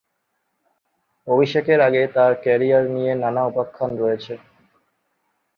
[1.27, 4.33] অভিষেকের আগে তার ক্যারিয়ার নিয়ে নানা উপাখ্যান রয়েছে।